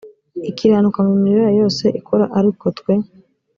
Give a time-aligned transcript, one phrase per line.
[0.49, 2.93] ikiranuka mu mirimo yayo yose ikora ariko twe